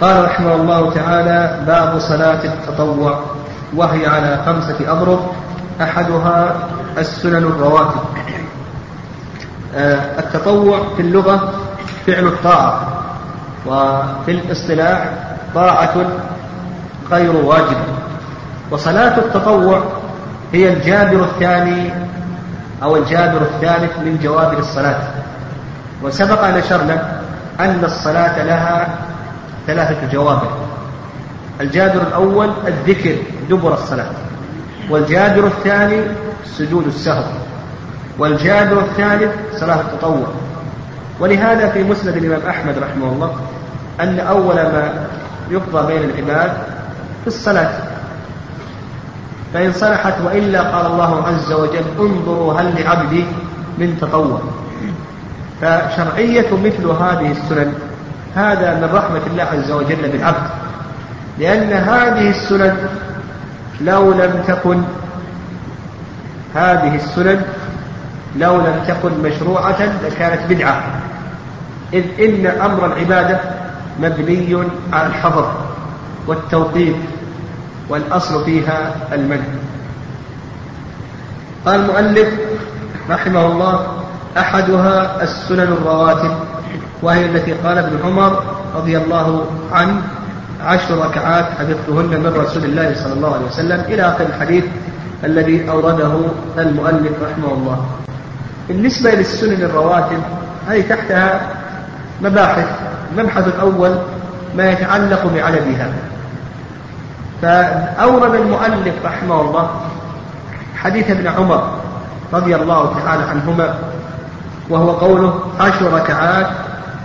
[0.00, 3.20] قال رحمه الله تعالى باب صلاة التطوع
[3.76, 5.20] وهي على خمسة أضرب
[5.82, 6.56] أحدها
[6.98, 8.00] السنن الرواتب.
[9.76, 11.52] آه، التطوع في اللغة
[12.06, 12.88] فعل الطاعة
[13.66, 15.04] وفي الاصطلاح
[15.54, 15.94] طاعة
[17.10, 17.76] غير واجب.
[18.70, 19.82] وصلاة التطوع
[20.52, 21.90] هي الجابر الثاني
[22.82, 25.00] أو الجابر الثالث من جوابر الصلاة.
[26.02, 27.23] وسبق نشرنا
[27.60, 28.98] أن الصلاة لها
[29.66, 30.50] ثلاثة جوابر
[31.60, 33.16] الجابر الأول الذكر
[33.50, 34.10] دبر الصلاة
[34.90, 36.02] والجابر الثاني
[36.44, 37.24] سجود السهو
[38.18, 40.26] والجابر الثالث صلاة التطوع.
[41.20, 43.34] ولهذا في مسند الإمام أحمد رحمه الله
[44.00, 45.06] أن أول ما
[45.50, 46.52] يقضى بين العباد
[47.20, 47.72] في الصلاة.
[49.54, 53.24] فإن صلحت وإلا قال الله عز وجل انظروا هل لعبدي
[53.78, 54.40] من تطوع.
[55.60, 57.74] فشرعية مثل هذه السنن
[58.34, 60.46] هذا من رحمة الله عز وجل بالعبد.
[61.38, 62.76] لأن هذه السنن
[63.80, 64.82] لو لم تكن
[66.54, 67.42] هذه السنن
[68.36, 70.82] لو لم تكن مشروعة لكانت بدعة.
[71.92, 73.40] إذ إن أمر العبادة
[74.00, 75.52] مبني على الحظر
[76.26, 76.96] والتوقيف
[77.88, 79.44] والأصل فيها المنع.
[81.66, 82.28] قال المؤلف
[83.10, 84.03] رحمه الله
[84.38, 86.30] أحدها السنن الرواتب
[87.02, 88.42] وهي التي قال ابن عمر
[88.76, 90.02] رضي الله عنه
[90.64, 94.64] عشر ركعات حفظتهن من رسول الله صلى الله عليه وسلم إلى آخر الحديث
[95.24, 96.12] الذي أورده
[96.58, 97.86] المؤلف رحمه الله.
[98.68, 100.20] بالنسبة للسنن الرواتب
[100.68, 101.40] هذه تحتها
[102.22, 102.66] مباحث
[103.12, 103.98] المبحث الأول
[104.56, 105.88] ما يتعلق بعددها.
[107.42, 109.70] فأورد المؤلف رحمه الله
[110.76, 111.70] حديث ابن عمر
[112.32, 113.74] رضي الله تعالى عنهما
[114.70, 116.46] وهو قوله عشر ركعات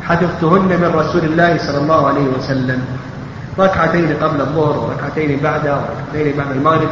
[0.08, 2.82] حفظتهن من رسول الله صلى الله عليه وسلم.
[3.60, 6.90] ركعتين قبل الظهر وركعتين بعده وركعتين بعد المغرب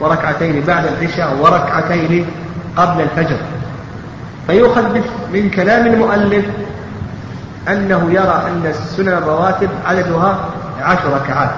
[0.00, 2.26] وركعتين بعد العشاء وركعتين
[2.76, 3.36] قبل الفجر.
[4.46, 4.82] فيؤخذ
[5.32, 6.44] من كلام المؤلف
[7.68, 10.38] أنه يرى أن السنن الرواتب عددها
[10.82, 11.50] عشر ركعات.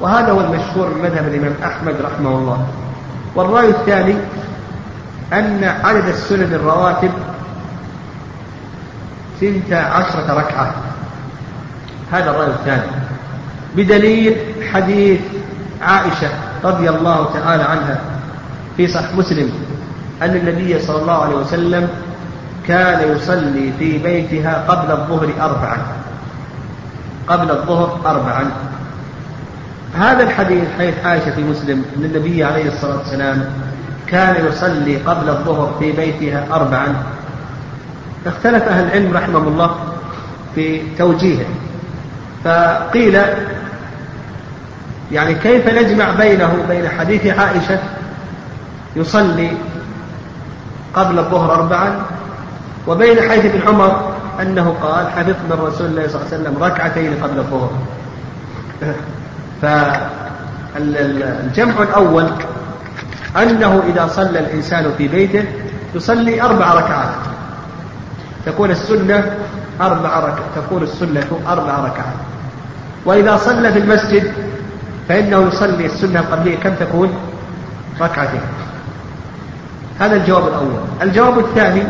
[0.00, 2.66] وهذا هو المشهور من مذهب الإمام أحمد رحمه الله.
[3.34, 4.14] والرأي الثاني
[5.32, 7.10] أن عدد السنن الرواتب
[9.40, 10.74] ثنتا عشرة ركعة.
[12.12, 12.90] هذا الرأي الثاني.
[13.76, 14.36] بدليل
[14.72, 15.20] حديث
[15.82, 16.28] عائشة
[16.64, 18.00] رضي الله تعالى عنها
[18.76, 19.52] في صحيح مسلم
[20.22, 21.88] أن النبي صلى الله عليه وسلم
[22.66, 25.78] كان يصلي في بيتها قبل الظهر أربعا.
[27.28, 28.50] قبل الظهر أربعا.
[29.98, 33.50] هذا الحديث حيث عائشة في مسلم أن النبي عليه الصلاة والسلام
[34.06, 36.94] كان يصلي قبل الظهر في بيتها أربعا.
[38.26, 39.76] اختلف أهل العلم رحمهم الله
[40.54, 41.46] في توجيهه.
[42.44, 43.20] فقيل
[45.12, 47.78] يعني كيف نجمع بينه وبين حديث عائشة
[48.96, 49.50] يصلي
[50.94, 52.02] قبل الظهر أربعا
[52.86, 57.14] وبين حديث ابن عمر أنه قال حفظت من رسول الله صلى الله عليه وسلم ركعتين
[57.22, 57.70] قبل الظهر.
[60.74, 62.30] فالجمع الأول
[63.36, 65.44] أنه إذا صلى الإنسان في بيته
[65.94, 67.08] يصلي أربع ركعات.
[68.46, 69.36] تكون السنة
[69.80, 72.14] أربع ركعات تكون السنة أربع ركعات
[73.04, 74.32] وإذا صلى في المسجد
[75.08, 77.14] فإنه يصلي السنة القبلية كم تكون؟
[78.00, 78.40] ركعتين.
[80.00, 80.80] هذا الجواب الأول.
[81.02, 81.82] الجواب الثاني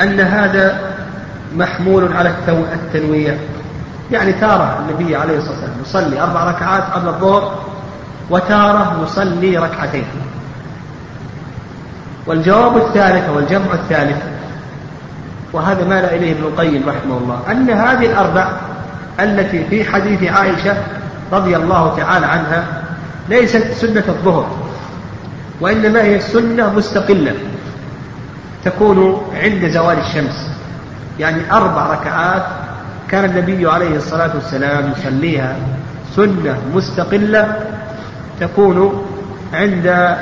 [0.00, 0.94] أن هذا
[1.56, 2.32] محمول على
[2.72, 3.34] التنويع
[4.12, 7.58] يعني تارة النبي عليه الصلاة والسلام يصلي أربع ركعات قبل الظهر
[8.30, 10.04] وتارة يصلي ركعتين.
[12.26, 14.33] والجواب الثالث أو الجمع الثالث
[15.54, 17.40] وهذا مال إليه ابن القيم رحمه الله.
[17.50, 18.48] أن هذه الأربع
[19.20, 20.76] التي في حديث عائشة
[21.32, 22.64] رضي الله تعالى عنها
[23.28, 24.46] ليست سنة الظهر
[25.60, 27.34] وإنما هي سنة مستقلة
[28.64, 30.50] تكون عند زوال الشمس.
[31.18, 32.42] يعني أربع ركعات
[33.10, 35.56] كان النبي عليه الصلاة والسلام يصليها.
[36.16, 37.56] سنة مستقلة
[38.40, 39.06] تكون
[39.52, 40.16] عند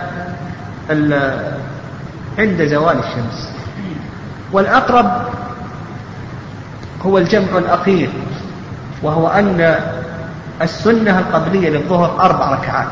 [2.39, 3.52] عند زوال الشمس.
[4.53, 5.11] والأقرب
[7.07, 8.11] هو الجمع الأخير
[9.03, 9.77] وهو أن
[10.63, 12.89] السنة القبلية للظهر أربع ركعات.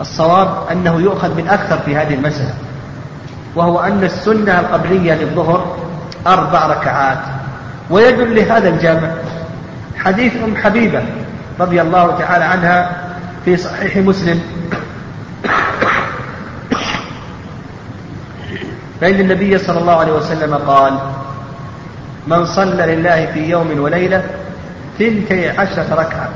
[0.00, 2.54] الصواب أنه يؤخذ بالأكثر في هذه المسألة
[3.54, 5.76] وهو أن السنة القبلية للظهر
[6.26, 7.18] أربع ركعات.
[7.90, 9.10] ويدل لهذا الجامع
[9.96, 11.02] حديث أم حبيبة
[11.60, 12.90] رضي الله تعالى عنها
[13.44, 14.40] في صحيح مسلم.
[19.02, 20.92] فإن النبي صلى الله عليه وسلم قال
[22.26, 24.22] من صلى لله في يوم وليلة
[24.98, 26.28] ثنتي عشرة ركعة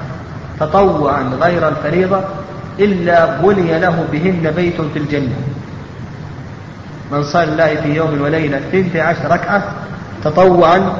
[0.60, 2.20] تطوعا غير الفريضة
[2.78, 5.36] إلا بني له بهن بيت في الجنة.
[7.12, 9.62] من صلى الله في يوم وليلة ثنتي عشر ركعة
[10.24, 10.92] تطوعا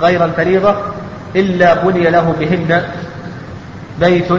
[0.00, 0.74] غير الفريضة
[1.36, 2.82] إلا بني له بهن
[4.00, 4.32] بيت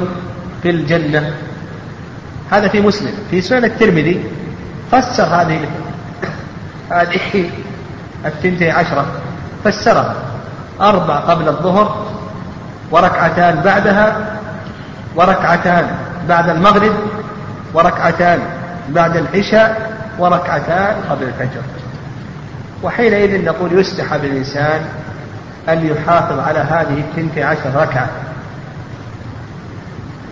[0.64, 1.34] في الجنة.
[2.52, 3.14] هذا في مسلم.
[3.32, 4.24] في سنن الترمذي
[4.92, 5.60] فسر هذه
[6.92, 7.50] هذه
[8.26, 9.06] الثنتي عشرة.
[9.64, 10.16] فسرها.
[10.82, 12.06] أربع قبل الظهر
[12.92, 14.38] وركعتان بعدها
[15.16, 15.88] وركعتان
[16.30, 16.94] بعد المغرب
[17.74, 18.40] وركعتان
[18.90, 21.62] بعد العشاء وركعتان قبل الفجر.
[22.84, 24.82] وحينئذ نقول يستحب الإنسان
[25.70, 28.10] أن يحافظ على هذه الثنتي عشر ركعة.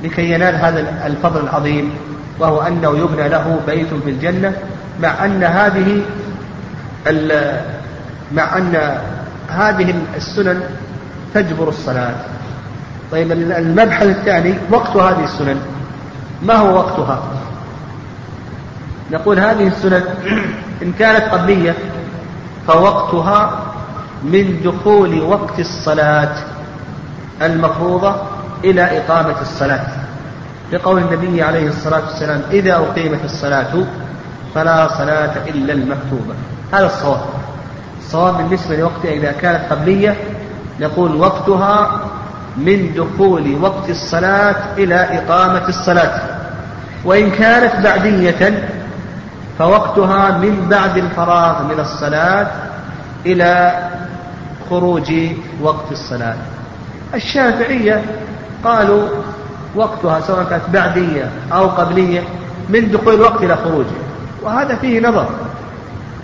[0.04, 1.92] لكي ينال هذا الفضل العظيم
[2.40, 4.54] وهو أنه يبنى له بيت في الجنة
[5.02, 6.02] مع أن هذه
[8.32, 8.98] مع أن
[9.50, 10.62] هذه السنن
[11.34, 12.16] تجبر الصلاة.
[13.12, 15.62] طيب المبحث الثاني وقت هذه السنن.
[16.42, 17.24] ما هو وقتها؟
[19.12, 20.04] نقول هذه السنن
[20.84, 21.76] إن كانت قبلية
[22.68, 23.64] فوقتها
[24.24, 26.36] من دخول وقت الصلاة
[27.42, 28.16] المفروضة
[28.64, 29.88] إلى إقامة الصلاة.
[30.72, 33.84] لقول النبي عليه الصلاة والسلام إذا أقيمت الصلاة
[34.56, 36.36] فلا صلاة إلا المكتوبة.
[36.74, 37.22] هذا الصواب.
[38.00, 40.18] الصواب بالنسبة لوقتها إذا كانت قبلية
[40.80, 42.02] نقول وقتها
[42.58, 46.22] من دخول وقت الصلاة إلى إقامة الصلاة.
[47.06, 48.70] وإن كانت بعدية
[49.60, 52.48] فوقتها من بعد الفراغ من الصلاة
[53.26, 53.74] إلى
[54.70, 55.14] خروج
[55.62, 56.36] وقت الصلاة.
[57.14, 58.04] الشافعية
[58.64, 59.10] قالوا
[59.76, 62.24] وقتها سواء كانت بعدية أو قبلية
[62.70, 64.00] من دخول الوقت إلى خروجه
[64.44, 65.30] وهذا فيه نظر.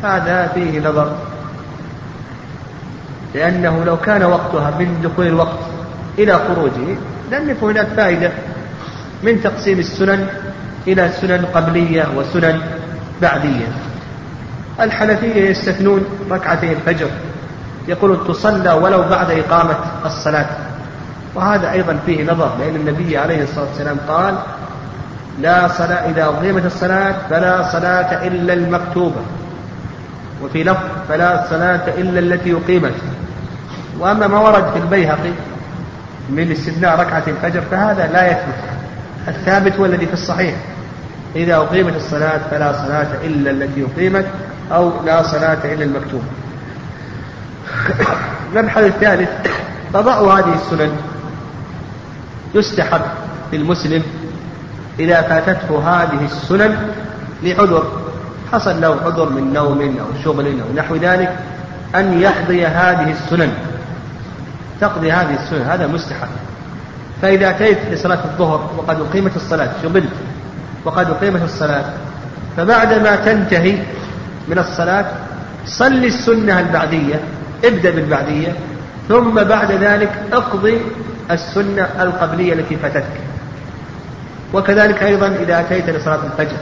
[0.06, 1.16] هذا فيه نظر.
[3.36, 5.60] لأنه لو كان وقتها من دخول الوقت
[6.20, 6.96] إلى خروجه
[7.32, 8.32] لم يكن هناك فائدة
[9.24, 10.28] من تقسيم السنن
[10.88, 12.62] إلى سنن قبلية وسنن
[13.22, 13.68] بعدية.
[14.80, 17.08] الحنفية يستثنون ركعتي الفجر.
[17.88, 19.76] يقول تصلى ولو بعد إقامة
[20.06, 20.50] الصلاة.
[21.36, 24.36] وهذا أيضا فيه نظر لأن النبي عليه الصلاة والسلام قال
[25.42, 29.22] لا صلاة إذا أقيمت الصلاة فلا صلاة إلا المكتوبة.
[30.46, 32.94] وفي لفظ فلا صلاة إلا التي أقيمت.
[34.00, 35.32] وأما ما ورد في البيهقي
[36.30, 38.56] من استثناء ركعة الفجر فهذا لا يثبت.
[39.28, 40.56] الثابت هو الذي في الصحيح.
[41.36, 44.26] إذا أقيمت الصلاة فلا صلاة إلا التي أقيمت
[44.72, 46.24] أو لا صلاة إلا المكتوبة
[48.54, 49.30] المبحث الثالث
[49.94, 50.92] قضاء هذه السنن
[52.56, 53.02] يستحب
[53.54, 54.04] للمسلم
[55.00, 56.92] إذا فاتته هذه السنن
[57.44, 58.05] لعذر.
[58.56, 61.36] حصل له عذر من نوم أو شغل أو نحو ذلك
[61.96, 63.54] أن يقضي هذه السنن.
[64.82, 66.28] تقضي هذه السنن هذا مستحب.
[67.22, 70.10] فإذا أتيت لصلاة الظهر وقد أقيمت الصلاة شغلت
[70.86, 71.86] وقد أقيمت الصلاة
[72.58, 73.78] فبعدما تنتهي
[74.48, 75.06] من الصلاة
[75.66, 77.20] صل السنة البعدية
[77.66, 78.54] ابدأ بالبعدية
[79.10, 80.82] ثم بعد ذلك اقضي
[81.32, 83.22] السنة القبلية التي فاتتك.
[84.54, 86.58] وكذلك أيضا إذا أتيت لصلاة الفجر.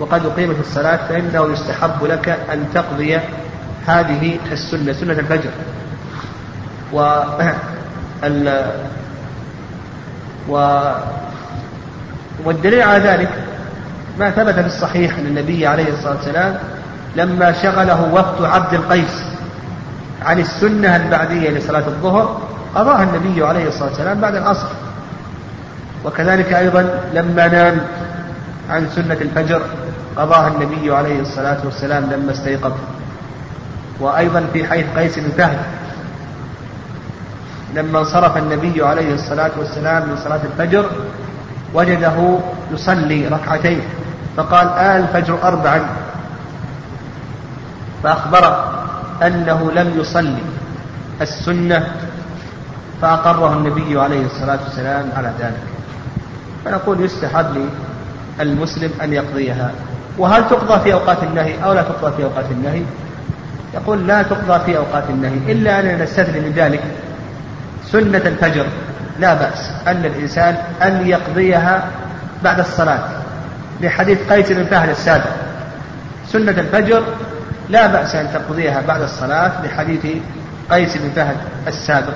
[0.00, 3.18] وقد أقيمت الصلاة فإنه يستحب لك أن تقضي
[3.86, 5.50] هذه السنة سنة الفجر.
[6.92, 6.98] و
[10.48, 10.80] و
[12.44, 13.28] والدليل على ذلك
[14.18, 16.58] ما ثبت في الصحيح أن النبي عليه الصلاة والسلام
[17.16, 19.22] لما شغله وقت عبد القيس
[20.22, 22.40] عن السنة البعدية لصلاة الظهر
[22.74, 24.68] قضاها النبي عليه الصلاة والسلام بعد العصر.
[26.04, 27.80] وكذلك أيضا لما نام
[28.70, 29.62] عن سنة الفجر
[30.16, 32.72] قضاها النبي عليه الصلاة والسلام لما استيقظ.
[34.00, 35.58] وأيضا في حيث قيس بن فهد
[37.74, 40.86] لما انصرف النبي عليه الصلاة والسلام من صلاة الفجر
[41.74, 42.38] وجده
[42.72, 43.80] يصلي ركعتين
[44.36, 45.86] فقال آل الفجر أربعا.
[48.02, 48.84] فأخبره
[49.22, 50.42] أنه لم يصلي
[51.20, 51.86] السنة
[53.02, 55.62] فأقره النبي عليه الصلاة والسلام على ذلك.
[56.64, 57.68] فنقول يستحب
[58.40, 59.70] للمسلم أن يقضيها.
[60.18, 62.82] وهل تقضى في أوقات النهي أو لا تقضى في أوقات النهي؟
[63.74, 66.82] يقول لا تقضى في أوقات النهي إلا أننا نستثني من ذلك
[67.92, 68.66] سنة الفجر
[69.18, 71.84] لا بأس أن الإنسان أن يقضيها
[72.44, 73.00] بعد الصلاة.
[73.80, 75.30] لحديث قيس بن فهد السابق.
[76.28, 77.02] سنة الفجر
[77.68, 80.06] لا بأس أن تقضيها بعد الصلاة لحديث
[80.70, 82.14] قيس بن فهد السابق.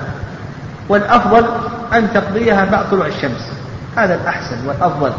[0.89, 1.45] والأفضل
[1.93, 3.51] أن تقضيها بعد طلوع الشمس.
[3.97, 5.11] هذا الأحسن والأفضل.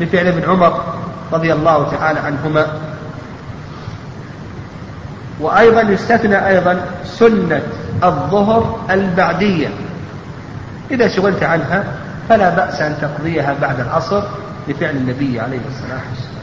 [0.00, 1.01] لفعل ابن عمر
[1.32, 2.66] رضي الله تعالى عنهما.
[5.40, 7.62] وأيضا يستثنى أيضا سنة
[8.04, 9.68] الظهر البعدية.
[10.90, 11.84] إذا شغلت عنها
[12.28, 14.22] فلا بأس أن تقضيها بعد العصر
[14.68, 16.42] لفعل النبي عليه الصلاة والسلام.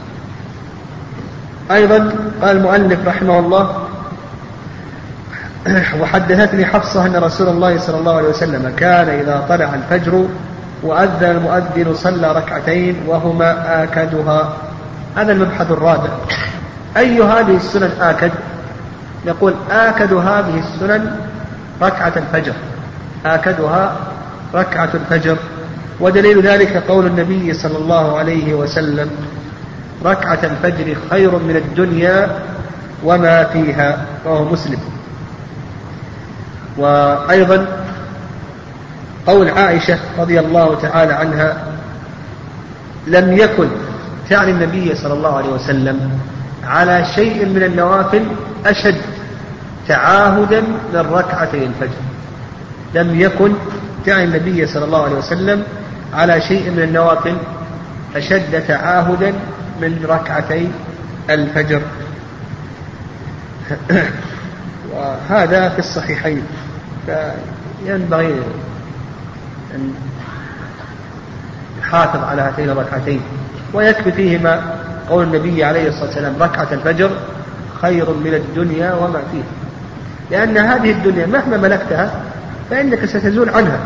[1.70, 3.86] أيضا قال المؤلف رحمه الله
[6.00, 10.24] وحدثتني حفصة أن رسول الله صلى الله عليه وسلم كان إذا طلع الفجر
[10.82, 14.52] وأذن المؤذن صلى ركعتين وهما آكدها.
[15.16, 16.08] هذا المبحث الرابع.
[16.96, 18.30] أي هذه السنن آكد؟
[19.26, 21.16] يقول آكد هذه السنن
[21.82, 22.52] ركعة الفجر.
[23.26, 23.96] آكدها
[24.54, 25.36] ركعة الفجر.
[26.00, 29.10] ودليل ذلك قول النبي صلى الله عليه وسلم
[30.04, 32.28] ركعة الفجر خير من الدنيا
[33.04, 34.78] وما فيها رواه مسلم.
[36.76, 37.66] وأيضا
[39.26, 41.56] قول عائشة رضي الله تعالى عنها
[43.06, 43.68] لم يكن
[44.30, 46.18] فعل النبي صلى الله عليه وسلم
[46.64, 48.26] على شيء من النوافل
[48.66, 49.00] أشد
[49.88, 52.00] تعاهدا من ركعتي الفجر.
[52.94, 53.52] لم يكن
[54.06, 55.62] فعل النبي صلى الله عليه وسلم
[56.14, 57.36] على شيء من النوافل
[58.16, 59.34] أشد تعاهدا
[59.80, 60.68] من ركعتي
[61.30, 61.82] الفجر.
[64.92, 66.42] وهذا في الصحيحين
[67.06, 68.42] فينبغي
[69.74, 69.94] أن
[71.80, 73.20] يحافظ على هاتين الركعتين.
[73.74, 74.60] ويكفي فيهما
[75.10, 77.10] قول النبي عليه الصلاة والسلام ركعة الفجر
[77.82, 79.44] خير من الدنيا وما فيها.
[80.30, 82.10] لأن هذه الدنيا مهما ملكتها
[82.70, 83.78] فإنك ستزول عنها.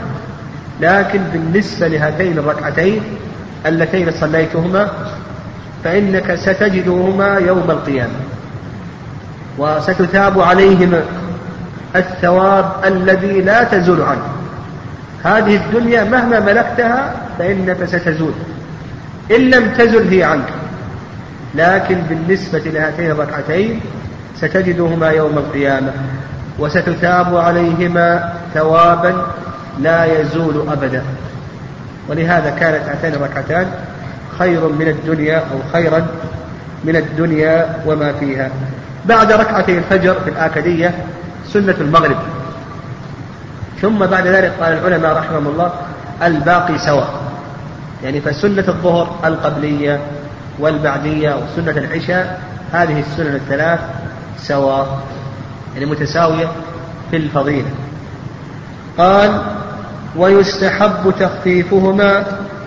[0.81, 3.03] لكن بالنسبة لهاتين الركعتين
[3.67, 4.91] اللتين صليتهما
[5.85, 8.12] فإنك ستجدهما يوم القيامة.
[9.59, 11.03] وستتاب عليهما
[11.97, 14.29] الثواب الذي لا تزول عنه.
[15.25, 18.33] هذه الدنيا مهما ملكتها فإنك ستزول.
[19.31, 20.49] إن لم تزل هي عنك.
[21.54, 23.81] لكن بالنسبة لهاتين الركعتين
[24.37, 25.93] ستجدهما يوم القيامة
[26.59, 29.26] وستثاب عليهما ثوابا
[29.81, 31.02] لا يزول أبدا.
[32.09, 33.66] ولهذا كانت هاتين الركعتان
[34.38, 36.07] خير من الدنيا أو خيرا
[36.85, 38.50] من الدنيا وما فيها.
[39.07, 40.95] بعد ركعتي الفجر في الآكدية
[41.49, 42.16] سنة المغرب.
[43.83, 45.73] ثم بعد ذلك قال العلماء رحمهم الله
[46.23, 47.34] الباقي سواء.
[48.04, 50.00] يعني فسنة الظهر القبلية
[50.58, 52.40] والبعدية وسنة العشاء
[52.73, 53.80] هذه السنن الثلاث
[54.38, 55.00] سواء
[55.75, 56.49] يعني متساوية
[57.11, 57.70] في الفضيلة.
[58.99, 59.42] قال
[60.16, 62.25] ويستحب تخفيفهما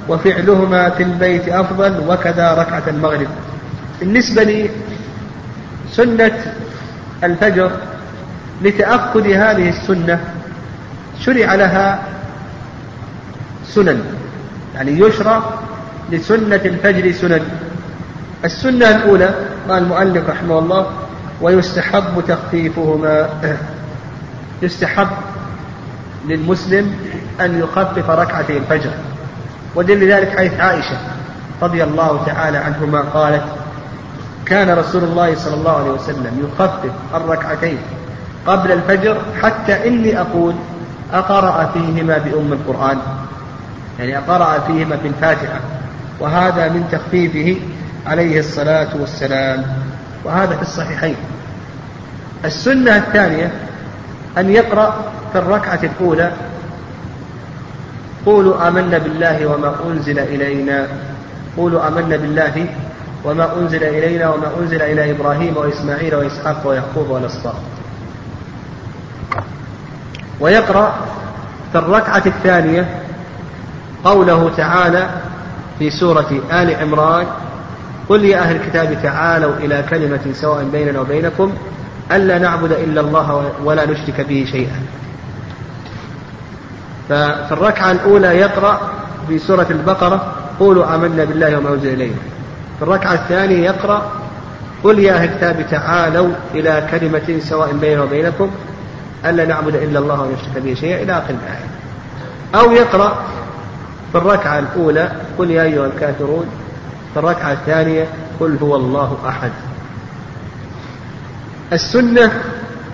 [0.10, 3.28] وفعلهما في البيت أفضل وكذا ركعة المغرب.
[4.00, 4.70] بالنسبة لي
[5.92, 6.54] سنة
[7.24, 7.72] الفجر
[8.62, 10.20] لتأكد هذه السنة
[11.20, 12.00] شرع لها
[13.68, 14.04] سنن.
[14.78, 15.42] يعني يشرع
[16.12, 17.42] لسنة الفجر سنن.
[18.46, 19.30] السنة الأولى
[19.70, 20.88] قال المؤلف رحمه الله
[21.42, 23.30] ويستحب تخفيفهما.
[24.62, 25.08] يستحب
[26.28, 26.96] للمسلم
[27.42, 28.92] أن يخفف ركعتي الفجر.
[29.76, 30.98] ودل ذلك حيث عائشة
[31.62, 33.44] رضي الله تعالى عنهما قالت
[34.46, 37.78] كان رسول الله صلى الله عليه وسلم يخفف الركعتين
[38.48, 40.54] قبل الفجر حتى إني أقول
[41.14, 42.98] أقرأ فيهما بأم القرآن.
[44.00, 45.60] يعني أقرأ فيهما بالفاتحة
[46.20, 47.62] وهذا من تخفيفه
[48.08, 49.66] عليه الصلاة والسلام.
[50.24, 51.16] وهذا في الصحيحين.
[52.46, 53.52] السنة الثانية
[54.38, 54.96] أن يقرأ
[55.34, 56.32] في الركعة الأولى.
[58.26, 60.88] قولوا آمنا بالله وما أنزل إلينا.
[61.58, 62.66] قولوا آمنا بالله
[63.24, 67.56] وما أنزل إلينا وما أنزل إلى إبراهيم وإسماعيل وإسحاق ويعقوب والأسباط
[70.40, 70.96] ويقرأ
[71.72, 72.86] في الركعة الثانية
[74.04, 75.10] قوله تعالى
[75.80, 77.26] في سورة آل عمران
[78.10, 81.54] قل يا أهل الكتاب تعالوا إلى كلمة سواء بيننا وبينكم
[82.12, 84.82] ألا نعبد إلا الله ولا نشرك به شيئا.
[87.10, 88.80] ففي الركعة الأولى يقرأ
[89.28, 92.16] في سورة البقرة قولوا آمنا بالله وما أنزل إلينا.
[92.80, 94.12] في الركعة الثانية يقرأ
[94.84, 98.52] قل يا أهل الكتاب تعالوا إلى كلمة سواء بيننا وبينكم
[99.26, 101.04] ألا نعبد إلا الله ونشرك به شيئا.
[101.04, 101.68] إلى آخر الآية.
[102.56, 103.18] أو يقرأ
[104.12, 106.46] في الركعة الأولى قل يا أيها الكافرون
[107.14, 108.06] في الركعة الثانية
[108.40, 109.52] قل هو الله أحد.
[111.74, 112.32] السنة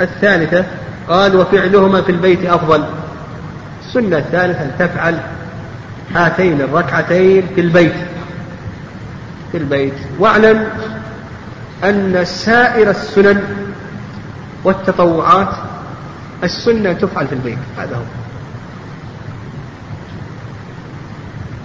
[0.01, 0.65] الثالثة
[1.10, 2.84] قال وفعلهما في البيت أفضل.
[3.86, 5.20] السنة الثالثة أن تفعل
[6.15, 7.96] هاتين الركعتين في البيت.
[9.51, 9.93] في البيت.
[10.20, 10.70] واعلم
[11.84, 13.43] أن سائر السنن
[14.63, 15.55] والتطوعات
[16.43, 17.58] السنة تفعل في البيت.
[17.77, 18.23] هذا هو.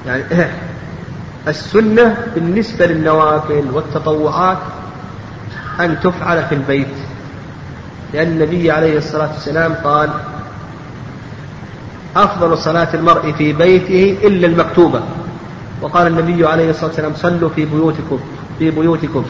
[0.08, 0.50] يعني
[1.48, 4.58] السنة بالنسبة للنوافل والتطوعات
[5.80, 6.94] أن تفعل في البيت.
[8.14, 10.10] لأن النبي عليه الصلاة والسلام قال
[12.16, 15.00] أفضل صلاة المرء في بيته إلا المكتوبة.
[15.82, 18.18] وقال النبي عليه الصلاة والسلام صلوا في بيوتكم
[18.58, 19.24] في بيوتكم.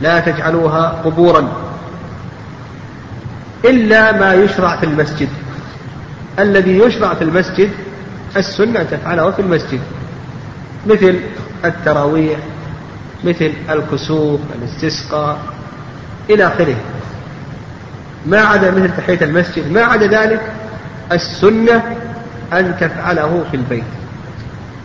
[0.00, 1.48] لا تجعلوها قبورا.
[3.64, 5.28] إلا ما يشرع في المسجد.
[6.38, 7.70] الذي يشرع في المسجد
[8.36, 9.80] السنة تفعله في المسجد.
[10.86, 11.20] مثل
[11.64, 12.38] التراويح
[13.24, 15.38] مثل الكسوف الاستسقاء
[16.30, 16.76] إلى آخره.
[18.26, 20.52] ما عدا مثل تحية المسجد ما عدا ذلك
[21.12, 21.96] السنة
[22.52, 23.84] أن تفعله في البيت.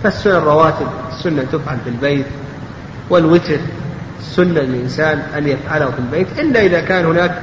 [0.03, 2.25] فالسنة الرواتب السنة تفعل في البيت.
[3.10, 3.58] والوتر
[4.22, 6.39] سنة للإنسان أن يفعله في البيت.
[6.39, 7.41] إلا إذا كان هناك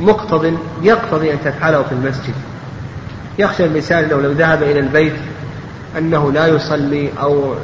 [0.00, 2.34] مقتض يقتضي أن تفعله في المسجد.
[3.38, 5.12] يخشى الإنسان لو لو ذهب إلى البيت
[5.98, 7.54] أنه لا يصلي أو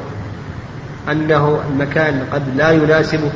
[1.10, 3.30] أنه المكان قد لا يناسبه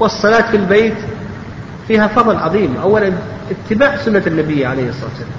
[0.00, 0.94] والصلاة في البيت
[1.88, 2.76] فيها فضل عظيم.
[2.82, 3.12] أولا
[3.50, 5.30] اتباع سنة النبي عليه الصلاة والسلام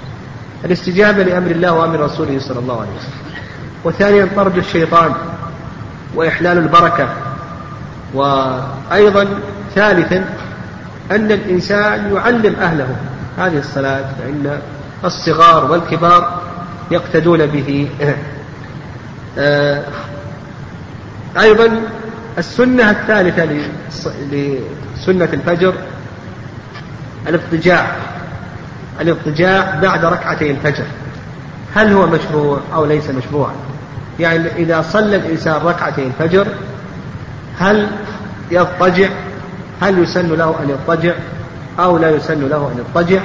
[0.64, 3.34] الاستجابة لأمر الله وأمر رسوله صلى الله عليه وسلم.
[3.84, 5.12] وثانيا طرد الشيطان
[6.14, 7.08] وإحلال البركة.
[8.14, 9.28] وأيضا
[9.74, 10.24] ثالثا
[11.10, 12.96] أن الإنسان يعلم أهله.
[13.38, 14.58] هذه الصلاة فإن
[15.04, 16.42] الصغار والكبار
[16.90, 17.88] يقتدون به.
[19.38, 19.84] آه،
[21.40, 21.80] أيضا
[22.38, 23.44] السنة الثالثة
[24.32, 25.74] لسنة الفجر
[27.28, 27.96] الاضطجاع.
[29.00, 30.84] الاضطجاع بعد ركعتي الفجر.
[31.74, 33.54] هل هو مشروع أو ليس مشروعا
[34.20, 36.46] يعني إذا صلى الإنسان ركعتي الفجر
[37.58, 37.88] هل
[38.50, 39.08] يضطجع؟
[39.80, 41.14] هل يسن له أن يضطجع
[41.78, 43.20] أو لا يسن له أن يضطجع؟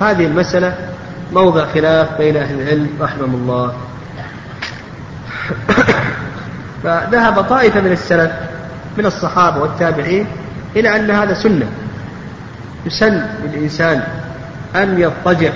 [0.00, 0.91] هذه المسألة
[1.32, 3.72] موضع خلاف بين أهل العلم رحمهم الله.
[6.82, 8.32] فذهب طائفة من السلف
[8.98, 10.26] من الصحابة والتابعين
[10.76, 11.66] إلى أن هذا سنة.
[12.86, 14.02] يسن للإنسان
[14.76, 15.52] أن يضطجع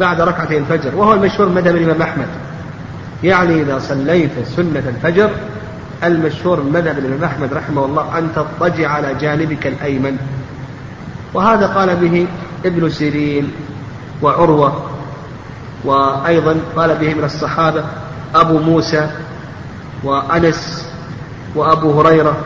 [0.00, 2.28] بعد ركعتي الفجر وهو المشهور مذهب الإمام أحمد.
[3.22, 5.30] يعني إذا صليت سنة الفجر
[6.04, 10.16] المشهور من مذهب الإمام أحمد رحمه الله أن تضطجع على جانبك الأيمن.
[11.34, 12.26] وهذا قال به
[12.64, 13.52] ابن سيرين.
[14.22, 14.82] وعروة
[15.84, 17.84] وأيضا قال به من الصحابة
[18.34, 19.10] أبو موسى
[20.04, 20.86] وأنس
[21.54, 22.36] وأبو هريرة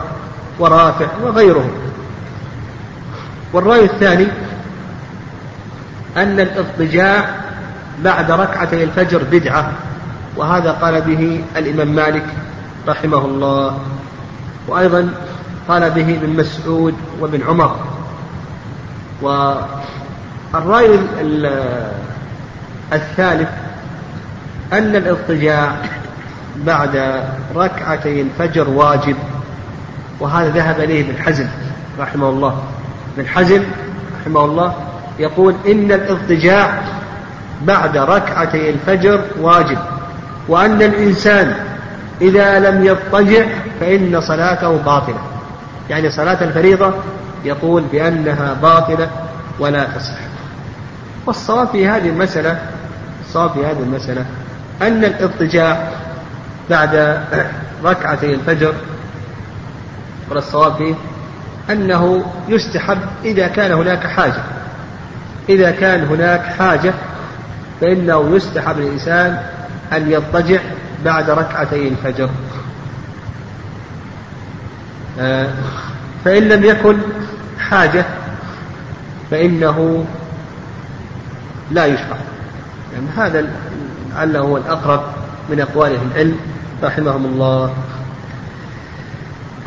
[0.59, 1.71] ورافع وغيرهم.
[3.53, 4.27] والرأي الثاني
[6.17, 7.35] أن الاضطجاع
[8.03, 9.71] بعد ركعتي الفجر بدعة
[10.37, 12.25] وهذا قال به الإمام مالك
[12.87, 13.79] رحمه الله.
[14.67, 15.13] وأيضا
[15.69, 17.75] قال به ابن مسعود وابن عمر.
[20.53, 20.99] والرأي
[22.93, 23.49] الثالث
[24.73, 25.71] أن الاضطجاع
[26.65, 27.23] بعد
[27.55, 29.15] ركعتي الفجر واجب
[30.19, 31.47] وهذا ذهب إليه ابن حزم
[31.99, 32.63] رحمه الله.
[33.17, 33.63] ابن حزم
[34.21, 34.73] رحمه الله
[35.19, 36.81] يقول إن الاضطجاع
[37.61, 39.77] بعد ركعتي الفجر واجب
[40.47, 41.55] وأن الإنسان
[42.21, 43.45] إذا لم يضطجع
[43.79, 45.21] فإن صلاته باطلة.
[45.89, 46.93] يعني صلاة الفريضة
[47.45, 49.09] يقول بأنها باطلة
[49.59, 50.31] ولا تصح.
[51.25, 52.59] والصواب في هذه المسألة
[53.25, 54.25] الصواب في هذه المسألة
[54.81, 55.91] أن الاضطجاع
[56.69, 57.21] بعد
[57.85, 58.73] ركعتي الفجر
[60.29, 60.95] والصواب فيه
[61.69, 64.43] أنه يستحب إذا كان هناك حاجة.
[65.49, 66.93] إذا كان هناك حاجة
[67.81, 69.43] فإنه يستحب للإنسان
[69.93, 70.59] أن يضطجع
[71.05, 72.29] بعد ركعتي الفجر.
[75.19, 75.49] آه،
[76.25, 76.97] فإن لم يكن
[77.59, 78.05] حاجة
[79.31, 80.05] فإنه
[81.71, 82.17] لا يشرع
[82.93, 83.45] يعني هذا
[84.15, 85.03] لعله هو الأقرب
[85.49, 86.35] من أقوال أهل العلم
[86.83, 87.73] رحمهم الله.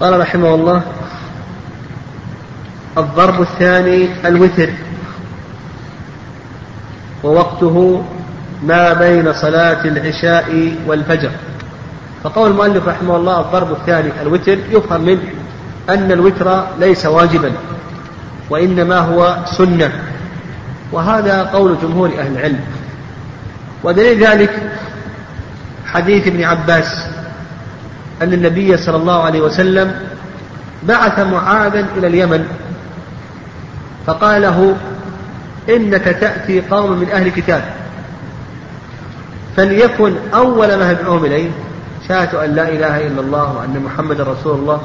[0.00, 0.82] قال رحمه الله
[2.98, 4.70] الضرب الثاني الوتر.
[7.24, 8.04] ووقته
[8.62, 11.30] ما بين صلاة العشاء والفجر.
[12.24, 15.22] فقول المؤلف رحمه الله الضرب الثاني الوتر يفهم منه
[15.88, 17.52] أن الوتر ليس واجبا
[18.50, 20.13] وإنما هو سنة.
[20.94, 22.61] وهذا قول جمهور أهل العلم.
[23.85, 24.50] ودليل ذلك
[25.87, 27.07] حديث ابن عباس
[28.22, 30.00] أن النبي صلى الله عليه وسلم
[30.83, 32.46] بعث معاذا إلى اليمن
[34.07, 34.76] فقال له
[35.68, 37.64] إنك تأتي قوم من أهل كتاب
[39.57, 41.50] فليكن أول ما يدعوهم إليه
[42.09, 44.83] شهادة أن لا إله إلا الله وأن محمد رسول الله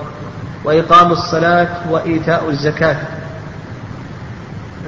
[0.63, 2.97] وإقام الصلاة وإيتاء الزكاة.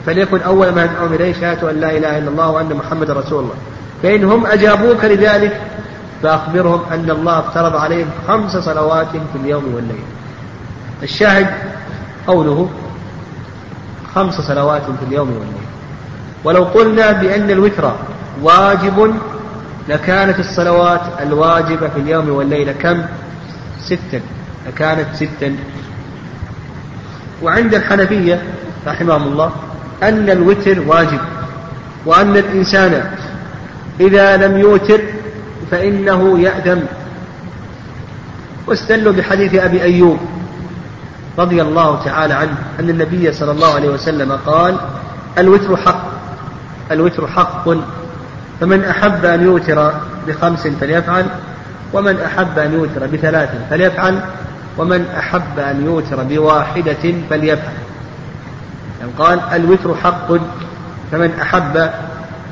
[0.05, 3.55] فليكن أول ما يدعوهم إليه شهادة أن لا إله إلا الله وأن محمد رسول الله.
[4.03, 5.61] فإنهم أجابوك لذلك
[6.23, 10.03] فأخبرهم أن الله افترض عليهم خمس صلوات في اليوم والليل.
[11.03, 11.47] الشاهد
[12.27, 12.69] قوله
[14.15, 15.67] خمس صلوات في اليوم والليل.
[16.43, 17.91] ولو قلنا بأن الوتر
[18.41, 19.15] واجب
[19.89, 23.01] لكانت الصلوات الواجبة في اليوم والليلة كم؟
[23.85, 24.21] ستا.
[24.67, 25.55] لكانت ستا.
[27.43, 28.43] وعند الحنفية
[28.87, 29.51] رحمهم الله
[30.03, 31.19] أن الوتر واجب
[32.05, 33.11] وأن الإنسان
[33.99, 35.01] إذا لم يوتر
[35.71, 36.79] فإنه يأثم.
[38.67, 40.17] واستدلوا بحديث أبي أيوب
[41.39, 44.75] رضي الله تعالى عنه أن النبي صلى الله عليه وسلم قال
[45.37, 46.11] الوتر حق
[46.91, 47.69] الوتر حق
[48.59, 49.93] فمن أحب أن يوتر
[50.27, 51.25] بخمس فليفعل
[51.93, 54.19] ومن أحب أن يوتر بثلاث فليفعل
[54.77, 57.73] ومن أحب أن يوتر بواحدة فليفعل.
[59.19, 60.27] قال الوتر حق
[61.11, 61.89] فمن أحب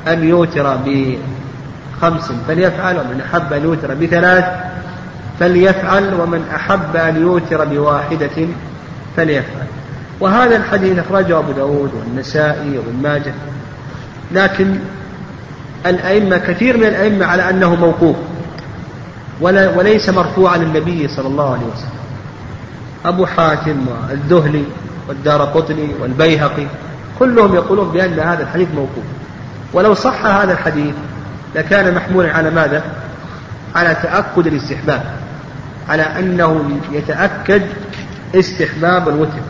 [0.08, 4.44] أن يوتر بخمس فليفعل ومن أحب أن يوتر بثلاث
[5.40, 8.46] فليفعل ومن أحب أن يوتر بواحدة
[9.16, 9.66] فليفعل.
[10.20, 13.34] وهذا الحديث أخرجه أبو داود والنسائي وابن ماجه.
[14.32, 14.76] لكن
[15.86, 18.16] الأئمة كثير من الأئمة على أنه موقوف
[19.40, 22.00] ولا وليس مرفوعا للنبي صلى الله عليه وسلم.
[23.04, 24.64] أبو حاتم والذهلي
[25.10, 26.66] والدار قطني والبيهقي
[27.18, 29.04] كلهم يقولون بأن هذا الحديث موقوف.
[29.72, 30.94] ولو صح هذا الحديث
[31.54, 32.82] لكان محمولا على ماذا؟
[33.74, 35.02] على تأكد الاستحباب
[35.88, 37.62] على أنه يتأكد
[38.34, 39.40] استحباب الوتر.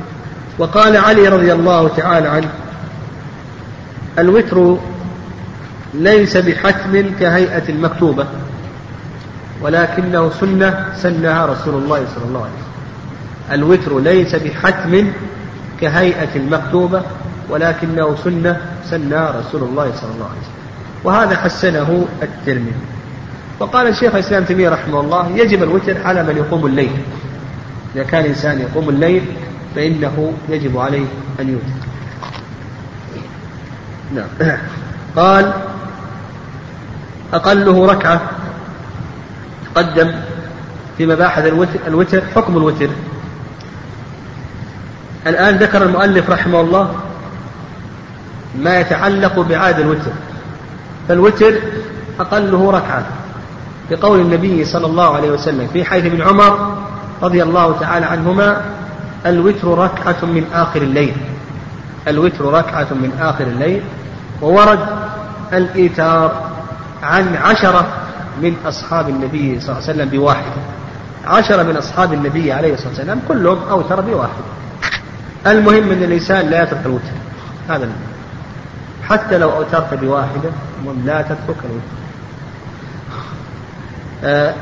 [0.58, 2.48] وقال علي رضي الله تعالى عنه
[4.18, 4.76] الوتر
[5.94, 8.26] ليس بحتم كهيئة المكتوبة
[9.62, 12.70] ولكنه سنة سنها رسول الله صلى الله عليه وسلم.
[13.52, 15.12] الوتر ليس بحتم
[15.80, 17.02] كهيئة المكتوبة
[17.48, 20.60] ولكنه سنة سنها رسول الله صلى الله عليه وسلم.
[21.04, 22.72] وهذا حسنه الترمذي.
[23.60, 26.90] وقال الشيخ الإسلام تيمية رحمه الله يجب الوتر على من يقوم الليل.
[27.94, 29.22] إذا كان إنسان يقوم الليل
[29.74, 31.06] فإنه يجب عليه
[31.40, 31.90] أن يوتر.
[34.14, 34.28] نعم.
[35.16, 35.52] قال
[37.32, 38.20] أقله ركعة
[39.74, 40.12] تقدم
[40.98, 41.52] في مباحث
[41.86, 42.88] الوتر حكم الوتر.
[45.26, 46.94] الآن ذكر المؤلف رحمه الله
[48.58, 50.10] ما يتعلق بعاد الوتر.
[51.08, 51.54] فالوتر
[52.20, 53.04] أقله ركعة
[53.90, 56.76] بقول النبي صلى الله عليه وسلم في حيث ابن عمر
[57.22, 58.62] رضي الله تعالى عنهما
[59.26, 61.14] الوتر ركعة من آخر الليل.
[62.08, 63.82] الوتر ركعة من آخر الليل
[64.42, 64.78] وورد
[65.52, 66.50] الإيتار
[67.02, 67.86] عن عشرة
[68.42, 70.62] من أصحاب النبي صلى الله عليه وسلم بواحدة
[71.26, 74.44] عشرة من أصحاب النبي عليه الصلاة والسلام كلهم أوتر بواحدة
[75.46, 77.12] المهم أن الإنسان لا يترك الوتر.
[77.68, 78.10] هذا المهم.
[79.08, 80.50] حتى لو أوترت بواحدة
[81.04, 82.00] لا تترك الوتر.
[84.24, 84.54] آه،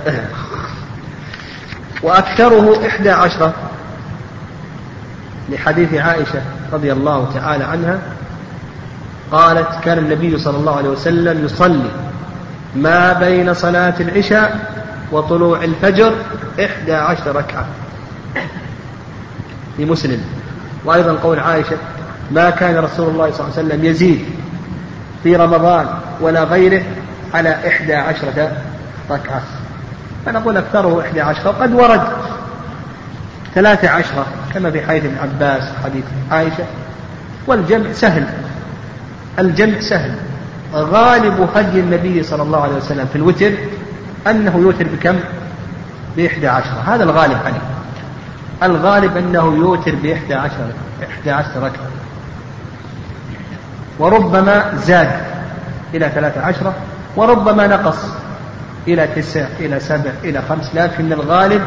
[2.02, 3.52] وأكثره إحدى عشرة
[5.48, 7.98] لحديث عائشة رضي الله تعالى عنها
[9.32, 11.90] قالت كان النبي صلى الله عليه وسلم يصلي
[12.76, 14.72] ما بين صلاة العشاء
[15.12, 16.14] وطلوع الفجر
[16.64, 17.66] إحدى عشر ركعة.
[19.76, 20.37] في مسلم.
[20.84, 21.76] وأيضا قول عائشة
[22.30, 24.24] ما كان رسول الله صلى الله عليه وسلم يزيد
[25.22, 25.86] في رمضان
[26.20, 26.82] ولا غيره
[27.34, 28.52] على إحدى عشرة
[29.10, 29.42] ركعة.
[30.26, 32.02] فنقول أكثره إحدى عشرة وقد ورد
[33.54, 36.64] ثلاثة عشرة كما في حديث ابن عباس وحديث عائشة.
[37.46, 38.26] والجمع سهل
[39.38, 40.14] الجمع سهل.
[40.74, 43.52] غالب هدي النبي صلى الله عليه وسلم في الوتر
[44.26, 45.18] أنه يوتر بكم؟
[46.16, 46.82] بإحدى عشرة.
[46.86, 47.60] هذا الغالب عليه.
[48.62, 50.72] الغالب أنه يوتر بإحدى عشرة
[51.10, 51.86] إحدى عشرة ركعة.
[53.98, 55.10] وربما زاد
[55.94, 56.74] إلى ثلاثة عشرة
[57.16, 57.98] وربما نقص
[58.88, 60.74] إلى تسع إلى سبع إلى خمس.
[60.74, 61.62] لكن الغالب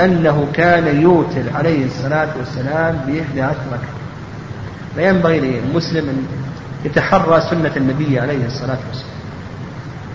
[0.00, 3.94] أنه كان يوتر عليه الصلاة والسلام بإحدى عشر ركعة.
[4.94, 6.26] فينبغي للمسلم أن
[6.84, 9.14] يتحرى سنة النبي عليه الصلاة والسلام.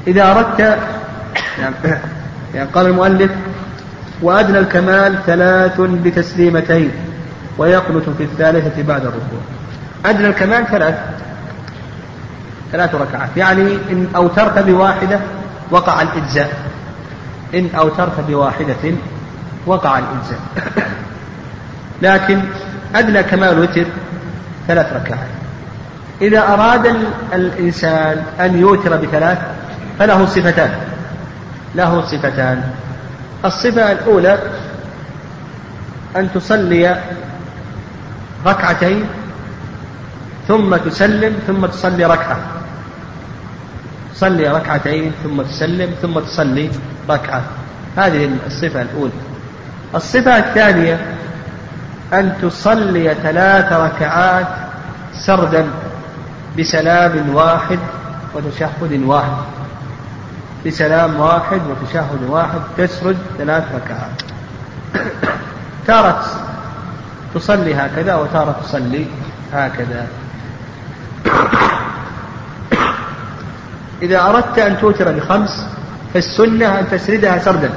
[0.07, 0.79] إذا أردت
[2.55, 3.31] يعني قال المؤلف
[4.21, 6.91] وأدنى الكمال ثلاث بتسليمتين
[7.57, 9.39] ويقنت في الثالثة بعد الركوع.
[10.05, 10.95] أدنى الكمال ثلاث
[12.71, 13.29] ثلاث ركعات.
[13.37, 15.19] يعني إن أوترت بواحدة
[15.71, 16.49] وقع الإجزاء.
[17.55, 18.93] إن أوترت بواحدة
[19.65, 20.39] وقع الإجزاء.
[22.01, 22.41] لكن
[22.95, 23.85] أدنى كمال الوتر
[24.67, 25.27] ثلاث ركعات.
[26.21, 26.95] إذا أراد
[27.33, 29.37] الإنسان أن يوتر بثلاث
[29.99, 30.71] فله صفتان.
[31.75, 32.63] له صفتان.
[33.45, 34.39] الصفة الأولى
[36.15, 37.03] أن تصلي
[38.45, 39.05] ركعتين
[40.47, 42.37] ثم تسلم ثم تصلي ركعة.
[44.15, 46.69] تصلي ركعتين ثم تسلم ثم تصلي
[47.09, 47.41] ركعة.
[47.97, 49.11] هذه الصفة الأولى.
[49.95, 50.99] الصفة الثانية
[52.13, 54.47] أن تصلي ثلاث ركعات
[55.13, 55.67] سردا
[56.59, 57.79] بسلام واحد
[58.35, 59.37] وتشهد واحد.
[60.65, 64.21] بسلام واحد وتشهد واحد تسرد ثلاث ركعات.
[65.87, 66.25] تارة
[67.35, 69.05] تصلي هكذا وتارة تصلي
[69.53, 70.07] هكذا.
[74.01, 75.67] إذا أردت أن توتر بخمس
[76.13, 77.69] فالسنة أن تسردها سردا.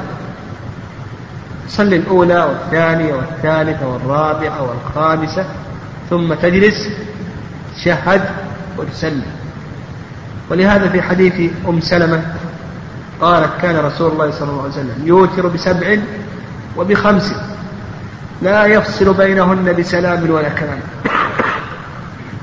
[1.68, 5.44] صلي الأولى والثانية والثالثة والرابعة والخامسة
[6.10, 6.88] ثم تجلس
[7.76, 8.22] تشهد
[8.78, 9.32] وتسلم.
[10.50, 12.22] ولهذا في حديث أم سلمة
[13.22, 15.98] قالت كان رسول الله صلى الله عليه وسلم يوتر بسبع
[16.76, 17.34] وبخمس
[18.42, 20.80] لا يفصل بينهن بسلام ولا كلام.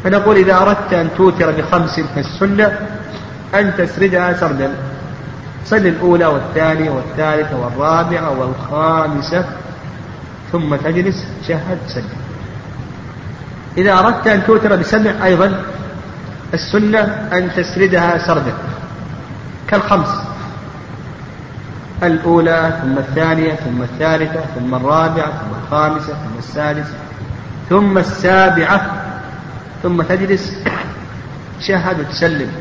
[0.04, 2.80] فنقول إذا أردت أن توتر بخمس فالسنة
[3.56, 4.74] أن تسردها سردا.
[5.66, 9.46] صل الأولى والثانية والثالثة والرابعة والخامسة
[10.52, 12.20] ثم تجلس شهد سجد
[13.78, 15.62] إذا أردت أن توتر بسبع أيضا
[16.54, 17.00] السنة
[17.34, 18.54] أن تسردها سردا.
[19.68, 20.10] كالخمس.
[22.04, 26.94] الأولى ثم الثانية ثم الثالثة ثم الرابعة ثم الخامسة ثم السادسة
[27.70, 28.92] ثم السابعة
[29.84, 30.54] ثم تجلس
[31.60, 32.52] تشهد وتسلم.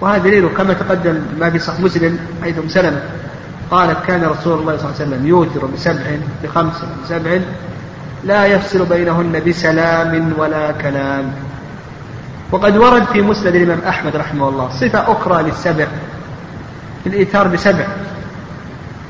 [0.00, 3.02] وهذا دليل كما تقدم ما في صحيح مسلم حيث ام سلمه
[3.70, 6.02] قالت كان رسول الله صلى الله عليه وسلم يوتر بسبع
[6.42, 7.38] بخمس بسبع
[8.24, 11.32] لا يفصل بينهن بسلام ولا كلام.
[12.52, 15.86] وقد ورد في مسند الإمام أحمد رحمه الله صفة أخرى للسبع
[17.06, 17.86] الإيثار بسبع.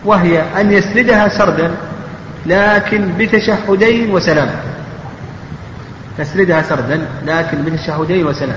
[0.04, 1.70] وهي أن يسردها سردا
[2.46, 4.48] لكن بتشهدين وسلام.
[6.18, 8.56] تسردها سردا لكن بتشهدين وسلام.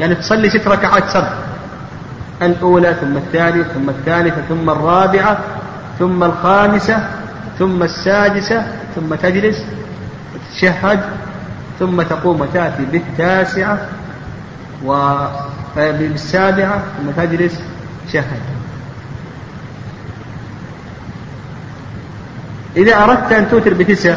[0.00, 1.30] يعني تصلي ست ركعات سرد.
[2.42, 5.38] الأولى ثم الثانية ثم الثالثة ثم الرابعة
[5.98, 7.08] ثم الخامسة
[7.58, 9.64] ثم السادسة ثم تجلس
[10.34, 11.00] وتتشهد
[11.78, 13.78] ثم تقوم وتأتي بالتاسعة
[15.76, 17.60] وبالسابعة ثم تجلس
[18.12, 18.40] شهد
[22.78, 24.16] إذا أردت أن توتر بتسع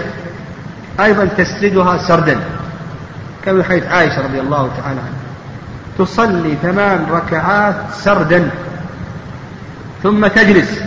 [0.99, 2.39] أيضا تسردها سردا
[3.45, 5.21] كما حيث عائشة رضي الله تعالى عنها.
[5.97, 8.49] تصلي ثمان ركعات سردا
[10.03, 10.79] ثم تجلس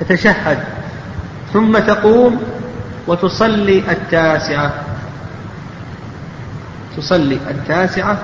[0.00, 0.58] تتشهد
[1.52, 2.42] ثم تقوم
[3.06, 4.72] وتصلي التاسعة.
[6.96, 8.18] تصلي التاسعة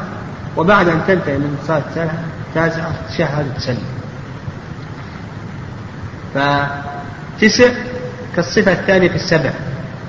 [0.56, 2.10] وبعد أن تنتهي من الصلاة
[2.48, 3.84] التاسعة تشهد وتسلم
[6.34, 7.70] فتسع
[8.36, 9.50] كالصفة الثانية في السبع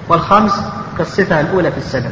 [0.10, 0.62] والخمس
[0.98, 2.10] كالصفة الأولى في السبع.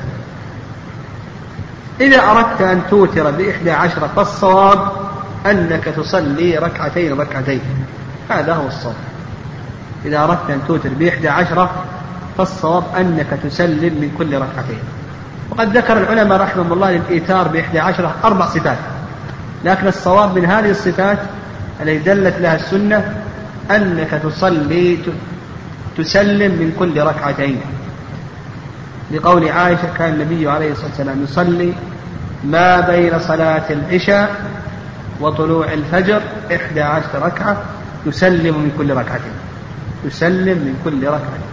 [2.02, 4.92] إذا أردت أن توتر بإحدى عشرة فالصواب
[5.46, 7.62] أنك تصلي ركعتين ركعتين.
[8.30, 8.96] هذا هو الصواب.
[10.06, 11.70] إذا أردت أن توتر بإحدى عشرة
[12.38, 14.80] فالصواب أنك تسلم من كل ركعتين.
[15.52, 18.78] وقد ذكر العلماء رحمهم الله للإيثار بإحدى عشرة أربع صفات.
[19.66, 21.20] لكن الصواب من هذه الصفات
[21.82, 23.24] التي دلت لها السنة
[23.72, 24.98] أنك تصلي
[26.04, 27.62] تسلم من كل ركعتين.
[29.12, 31.74] لقول عائشة كان النبي عليه الصلاة والسلام يصلي
[32.44, 34.36] ما بين صلاة العشاء
[35.22, 36.22] وطلوع الفجر
[36.56, 37.64] إحدى عشر ركعة
[38.06, 39.38] يسلم من كل ركعتين.
[40.06, 41.50] يسلم من كل ركعتين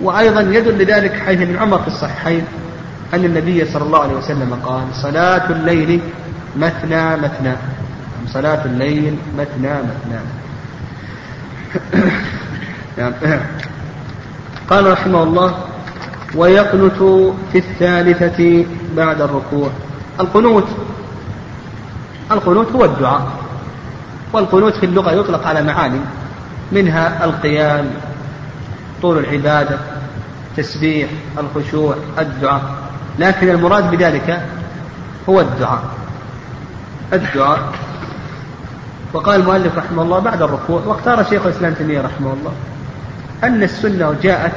[0.00, 2.44] وأيضا يدل لذلك حيث ابن عمر في الصحيحين
[3.14, 6.00] أن النبي صلى الله عليه وسلم قال صلاة الليل
[6.56, 7.54] مثنى مثنى.
[8.28, 10.20] صلاة الليل مثنى مثنى.
[14.70, 15.54] قال رحمه الله
[16.34, 19.70] ويقنت في الثالثة بعد الركوع.
[20.20, 20.64] القنوت
[22.30, 23.26] القنوت هو الدعاء
[24.32, 26.00] والقنوت في اللغة يطلق على معاني
[26.72, 27.90] منها القيام
[29.02, 29.78] طول العبادة
[30.56, 32.62] تسبيح الخشوع الدعاء.
[33.18, 34.42] لكن المراد بذلك
[35.28, 35.82] هو الدعاء.
[37.12, 37.72] الدعاء
[39.12, 42.52] وقال المؤلف رحمه الله بعد الركوع واختار شيخ الإسلام تيمية رحمه الله.
[43.44, 44.52] أن السنة جاءت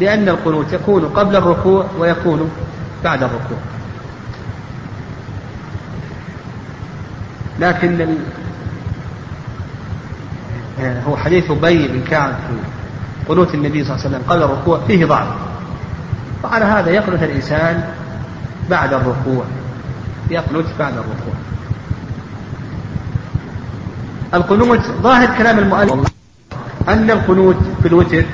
[0.00, 2.50] بأن القنوت يكون قبل الركوع ويكون
[3.04, 3.58] بعد الركوع.
[7.60, 8.16] لكن ال...
[10.80, 12.54] يعني هو حديث أبي بن كعب في
[13.28, 15.28] قنوت النبي صلى الله عليه وسلم قبل الركوع فيه ضعف.
[16.44, 17.84] وعلى هذا يقنت الإنسان
[18.70, 19.44] بعد الركوع
[20.30, 21.34] يقنت بعد الركوع.
[24.34, 26.12] القنوت ظاهر كلام المؤلف
[26.88, 28.24] أن القنوت في الوتر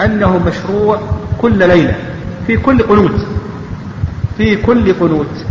[0.00, 1.00] أنه مشروع
[1.38, 1.94] كل ليلة
[2.46, 3.26] في كل قنوت
[4.36, 5.46] في كل قنوت.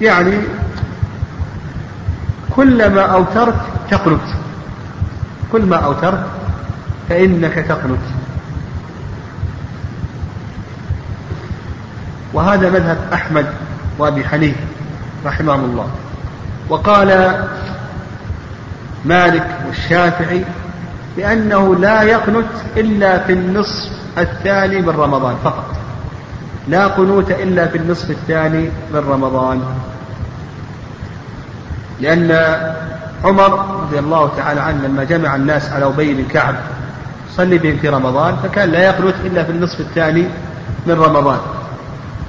[0.00, 0.38] يعني
[2.56, 3.54] كلما أوترت
[3.90, 4.20] تقنت
[5.52, 6.26] كل ما أوترت
[7.08, 7.98] فإنك تقنت.
[12.32, 13.46] وهذا مذهب أحمد
[13.98, 14.60] وأبي حنيفة
[15.26, 15.88] رحمهم الله.
[16.68, 17.40] وقال
[19.04, 20.44] مالك والشافعي
[21.18, 25.76] بأنه لا يقنت إلا في النصف الثاني من رمضان فقط.
[26.68, 29.62] لا قنوت إلا في النصف الثاني من رمضان.
[32.00, 32.30] لأن
[33.24, 36.54] عمر رضي الله تعالى عنه لما جمع الناس على أبي بن كعب
[37.36, 40.24] صلي بهم في رمضان فكان لا يقنت إلا في النصف الثاني
[40.86, 41.38] من رمضان.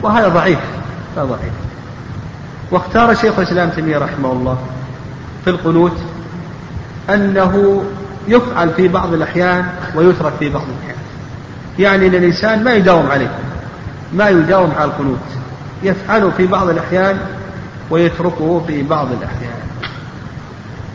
[0.01, 0.59] وهذا ضعيف
[1.17, 1.53] هذا ضعيف.
[2.71, 4.57] واختار شيخ الإسلام تيمية رحمه الله
[5.43, 5.97] في القنوت
[7.09, 7.83] أنه
[8.27, 11.03] يفعل في بعض الأحيان ويترك في بعض الأحيان.
[11.79, 13.31] يعني أن الإنسان ما يداوم عليه
[14.13, 15.19] ما يداوم على القنوت
[15.83, 17.17] يفعله في بعض الأحيان
[17.89, 19.59] ويتركه في بعض الأحيان.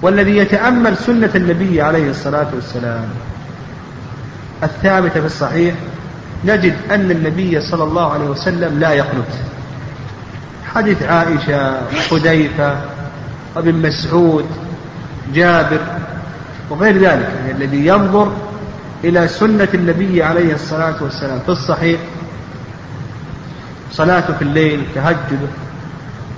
[0.03, 3.09] والذي يتأمل سنة النبي عليه الصلاة والسلام
[4.63, 5.75] الثابتة في الصحيح
[6.45, 9.35] نجد أن النبي صلى الله عليه وسلم لا يقنت.
[10.75, 11.77] حديث عائشة
[12.11, 12.77] حذيفة
[13.57, 14.45] وابن مسعود
[15.35, 15.79] جابر
[16.75, 18.33] وغير ذلك يعني الذي ينظر
[19.05, 22.01] إلى سنة النبي عليه الصلاة والسلام في الصحيح
[23.93, 25.49] صلاته في الليل تهجده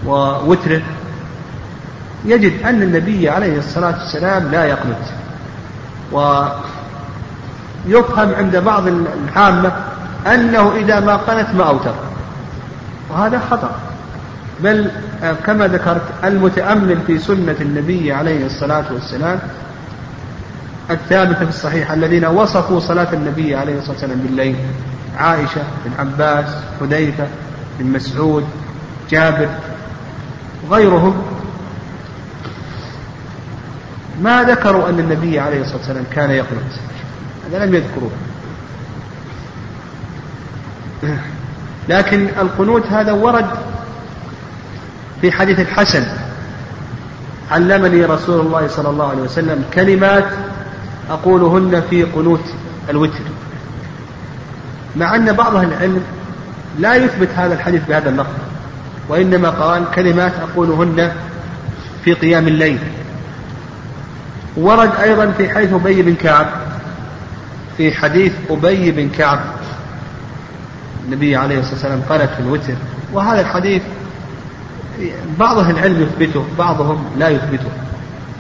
[0.07, 0.83] ووتره
[2.25, 5.07] يجد أن النبي عليه الصلاة والسلام لا يقنت
[6.13, 6.55] ويفهم
[8.35, 9.73] عند بعض العامة
[10.27, 11.95] أنه إذا ما قنت ما أوتر.
[13.11, 13.71] وهذا خطأ.
[14.61, 14.91] بل
[15.47, 19.39] كما ذكرت المتأمل في سنة النبي عليه الصلاة والسلام
[20.91, 24.57] الثابتة في الصحيح الذين وصفوا صلاة النبي عليه الصلاة والسلام بالليل.
[25.19, 26.47] عائشة بن عباس
[26.81, 27.27] حذيفة
[27.79, 28.45] بن مسعود
[29.11, 29.49] جابر
[30.69, 31.23] وغيرهم.
[34.23, 36.63] ما ذكروا أن النبي عليه الصلاة والسلام كان يقنط
[37.47, 38.11] هذا لم يذكروه.
[41.89, 43.47] لكن القنوت هذا ورد
[45.21, 46.07] في حديث الحسن.
[47.51, 50.25] علمني رسول الله صلى الله عليه وسلم كلمات
[51.11, 52.45] أقولهن في قنوت
[52.91, 53.23] الوتر.
[54.97, 56.03] مع أن بعض أهل العلم
[56.79, 58.33] لا يثبت هذا الحديث بهذا اللفظ
[59.09, 61.13] وإنما قال كلمات أقولهن
[62.05, 62.79] في قيام الليل.
[64.57, 66.47] ورد أيضا في حيث أبي بن كعب
[67.77, 69.41] في حديث أبي بن كعب
[71.05, 72.75] النبي عليه الصلاة والسلام قالت في الوتر.
[73.13, 73.83] وهذا الحديث
[75.39, 77.71] بعض أهل العلم يثبته بعضهم لا يثبته.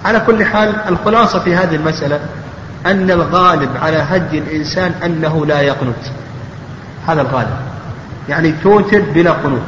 [0.05, 2.21] على كل حال الخلاصة في هذه المسألة
[2.87, 6.05] أن الغالب على هدي الإنسان أنه لا يقنت
[7.07, 7.57] هذا الغالب.
[8.29, 9.61] يعني توتر بلا قنوت.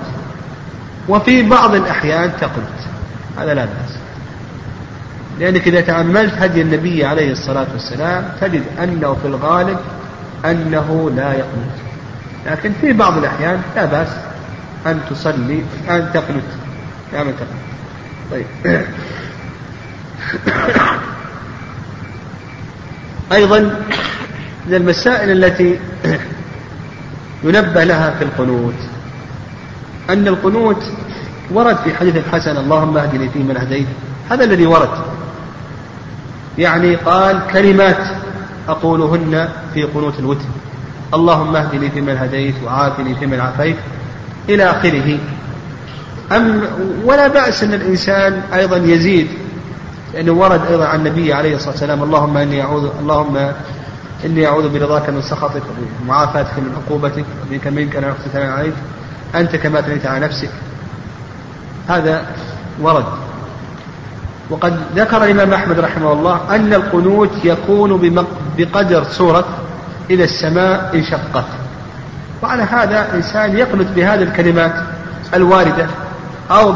[1.08, 2.78] وفي بعض الأحيان تقنت
[3.38, 3.98] هذا لا بأس.
[5.38, 9.78] لأنك إذا تأملت هدي النبي عليه الصلاة والسلام تجد أنه في الغالب
[10.44, 11.78] أنه لا يقنت
[12.46, 14.08] لكن في بعض الأحيان لا بأس
[14.86, 16.50] أن تصلي أن تقنت
[17.12, 17.68] من تقنت
[18.30, 18.46] طيب.
[23.32, 23.58] أيضا
[24.66, 25.78] من المسائل التي
[27.44, 28.74] ينبه لها في القنوت
[30.10, 30.82] أن القنوت
[31.50, 33.86] ورد في حديث الحسن اللهم اهدني فيمن هديت.
[34.30, 34.88] هذا الذي ورد.
[36.58, 37.98] يعني قال كلمات
[38.68, 40.44] أقولهن في قنوت الوتر
[41.14, 43.76] اللهم اهدني فيمن هديت وعافني فيمن عافيت.
[44.48, 45.18] إلى آخره.
[46.32, 46.62] أم
[47.04, 49.28] ولا بأس أن الإنسان أيضا يزيد
[50.14, 53.52] لأنه ورد أيضا عن النبي عليه الصلاة والسلام اللهم إني أعوذ اللهم
[54.24, 55.62] إني أعوذ برضاك من سخطك
[56.02, 58.74] ومعافاتك من عقوبتك وبك منك أنا أخت عليك
[59.34, 60.50] أنت كما ثنيت على نفسك.
[61.88, 62.26] هذا
[62.80, 63.04] ورد.
[64.50, 68.16] وقد ذكر الإمام أحمد رحمه الله أن القنوت يكون
[68.58, 69.44] بقدر سورة
[70.10, 71.44] إذا السماء انشقت
[72.42, 74.72] وعلى هذا إنسان يقنت بهذه الكلمات
[75.34, 75.86] الواردة
[76.50, 76.72] أو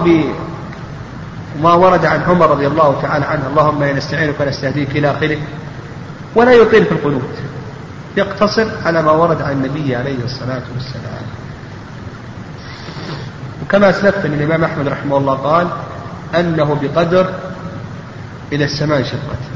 [1.57, 3.47] بما ورد عن عمر رضي الله تعالى عنه.
[3.47, 5.39] اللهم إني نستعينك ونستهديك إلى آخره.
[6.35, 7.35] ولا يطيل في القنوت.
[8.17, 11.25] يقتصر على ما ورد عن النبي عليه الصلاة والسلام.
[13.63, 15.67] وكما أسلفت من الإمام أحمد رحمه الله قال
[16.35, 17.35] أنه بقدر
[18.53, 19.52] إلى السماء شقت